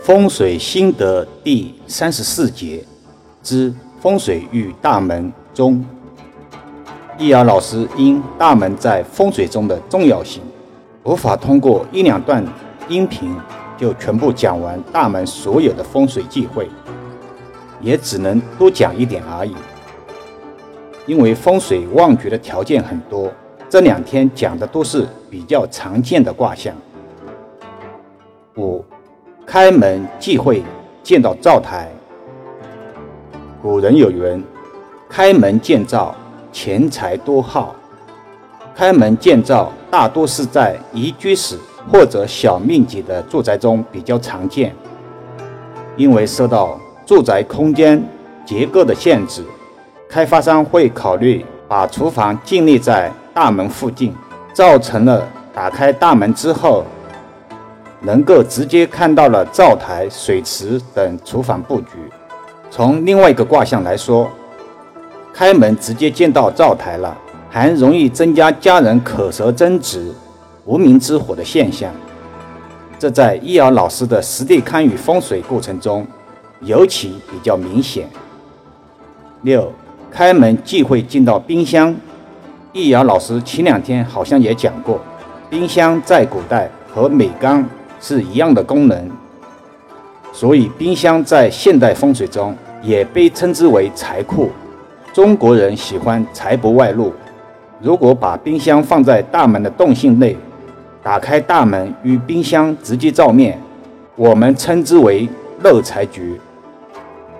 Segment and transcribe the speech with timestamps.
[0.00, 2.82] 风水心得第三十四节
[3.42, 5.84] 之风水与大门中，
[7.18, 10.42] 易遥老师因大门在风水中的重要性，
[11.04, 12.42] 无法通过一两段
[12.88, 13.36] 音频
[13.76, 16.66] 就全部讲完大门所有的风水忌讳，
[17.82, 19.54] 也只能多讲一点而已。
[21.06, 23.30] 因为风水旺局的条件很多，
[23.68, 26.74] 这两天讲的都是比较常见的卦象。
[28.56, 28.82] 五。
[29.52, 30.62] 开门忌讳
[31.02, 31.90] 见到灶台。
[33.60, 34.40] 古人有云
[35.10, 36.14] ：“开门见灶，
[36.52, 37.74] 钱财多耗。”
[38.72, 41.58] 开门见灶大多是在宜居室
[41.90, 44.72] 或者小面积的住宅中比较常见，
[45.96, 48.00] 因为受到住宅空间
[48.46, 49.42] 结构的限制，
[50.08, 54.14] 开发商会考虑把厨房建立在大门附近，
[54.52, 56.84] 造成了打开大门之后。
[58.02, 61.96] 能够直接看到了灶台、水池等厨房布局。
[62.70, 64.30] 从另外一个卦象来说，
[65.34, 67.16] 开门直接见到灶台了，
[67.50, 70.12] 还容易增加家人口舌争执、
[70.64, 71.92] 无名之火的现象。
[72.98, 76.06] 这在易遥老师的实地堪舆风水过程中
[76.60, 78.06] 尤其比较明显。
[79.42, 79.72] 六，
[80.10, 81.94] 开门忌讳进到冰箱。
[82.72, 85.00] 易遥老师前两天好像也讲过，
[85.48, 87.64] 冰箱在古代和美缸。
[88.00, 89.10] 是一样的功能，
[90.32, 94.50] 所以冰箱在现代风水中也被称之为财库。
[95.12, 97.12] 中国人喜欢财不外露，
[97.80, 100.36] 如果把冰箱放在大门的动线内，
[101.02, 103.58] 打开大门与冰箱直接照面，
[104.16, 105.28] 我们称之为
[105.62, 106.40] 漏财局。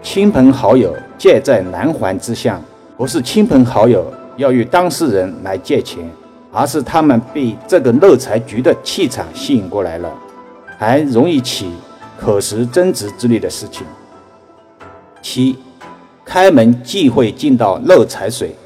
[0.02, 2.60] 亲朋好友借在难还之象，
[2.96, 4.04] 不是亲朋好友
[4.36, 6.02] 要与当事人来借钱，
[6.50, 10.10] 而是他们被这个漏财局的气场吸引过来了。
[10.80, 11.70] 还容易起
[12.18, 13.86] 可食争执之类的事情。
[15.20, 15.58] 七，
[16.24, 18.56] 开门忌讳进到漏财水。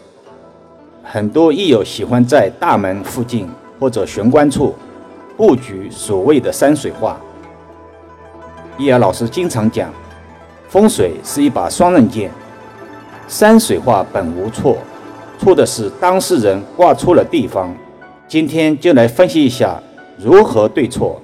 [1.03, 3.49] 很多益友喜欢在大门附近
[3.81, 4.73] 或者玄关处
[5.37, 7.21] 布局所谓的山水画。
[8.79, 9.93] 易儿老师经常讲，
[10.69, 12.31] 风水是一把双刃剑，
[13.27, 14.79] 山水画本无错，
[15.37, 17.75] 错的是当事人挂错了地方。
[18.29, 19.83] 今天就来分析一下
[20.17, 21.21] 如何对错。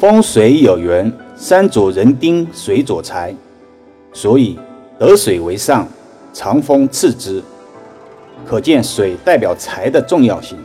[0.00, 3.34] 风水有云：“山左人丁，水左财。”
[4.14, 4.58] 所以
[4.98, 5.86] 得水为上，
[6.32, 7.42] 藏风次之。
[8.46, 10.56] 可见水代表财的重要性，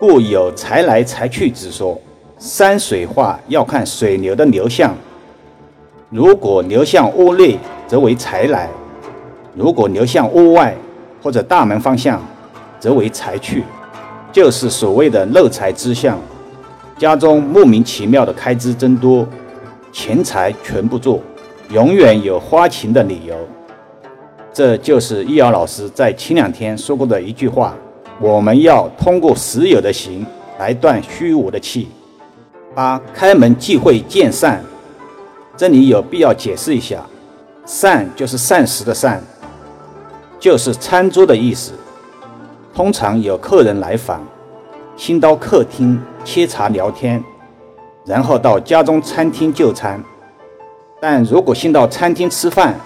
[0.00, 1.96] 故有财来财去之说。
[2.36, 4.92] 山水画要看水流的流向，
[6.10, 7.56] 如果流向屋内，
[7.86, 8.66] 则为财来；
[9.54, 10.74] 如果流向屋外
[11.22, 12.20] 或者大门方向，
[12.80, 13.62] 则为财去，
[14.32, 16.18] 就是所谓的漏财之象。
[16.96, 19.26] 家中莫名其妙的开支增多，
[19.92, 21.20] 钱财全不做，
[21.70, 23.34] 永远有花钱的理由。
[24.52, 27.74] 这就是易遥老师在前两天说过的一句话：
[28.20, 30.24] 我们要通过实有的行
[30.58, 31.88] 来断虚无的气。
[32.72, 34.62] 八开门忌讳见善，
[35.56, 37.04] 这里有必要解释一下，
[37.66, 39.20] 善就是膳食的善，
[40.38, 41.72] 就是餐桌的意思。
[42.72, 44.24] 通常有客人来访。
[44.96, 47.22] 先到客厅沏茶聊天，
[48.06, 50.02] 然后到家中餐厅就餐。
[51.00, 52.78] 但如果先到餐厅吃饭，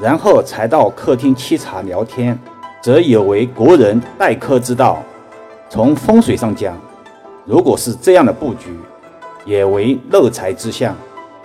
[0.00, 2.38] 然后才到客厅沏茶聊天，
[2.80, 5.02] 则有违国人待客之道。
[5.68, 6.76] 从风水上讲，
[7.44, 8.78] 如果是这样的布局，
[9.44, 10.96] 也为漏财之象，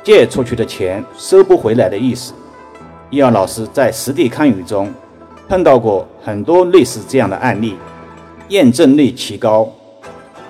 [0.04, 2.34] 借出去的钱收不回来的意思。
[3.10, 4.94] 易阳老师在实地看舆中
[5.48, 7.76] 碰到过很多类似这样的案例，
[8.50, 9.68] 验证率奇高。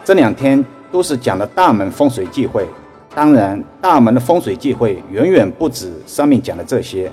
[0.07, 2.65] 这两天都是讲的大门风水忌讳，
[3.13, 7.11] 当然大门的风水忌讳远远不止上面讲的这些。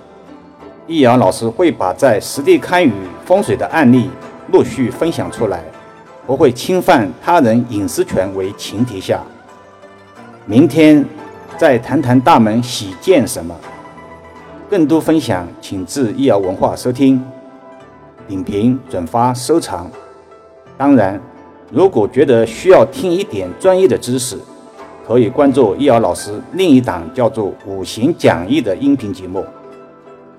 [0.87, 2.93] 易遥老师会把在实地看舆
[3.25, 4.09] 风水的案例
[4.53, 5.65] 陆续分享出来，
[6.25, 9.21] 不会侵犯他人隐私权为前提下。
[10.47, 11.05] 明天
[11.57, 13.53] 再谈谈大门喜见什么，
[14.71, 17.21] 更多分享请至易遥文化收听、
[18.29, 19.91] 点评、转发、收藏。
[20.79, 21.21] 当然。
[21.75, 24.39] 如果觉得需要听一点专业的知识，
[25.05, 29.45] 可以关注易遥老师另一档叫做《五行讲义》的音频节目，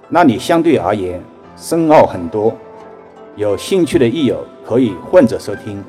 [0.07, 1.21] 那里相对而言
[1.57, 2.55] 深奥很多，
[3.35, 5.83] 有兴趣的益友可以混着收听。